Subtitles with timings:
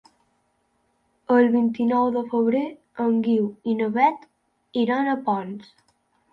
[1.35, 2.63] El vint-i-nou de febrer
[3.05, 4.29] en Guiu i na Beth
[4.89, 5.73] iran a Ponts.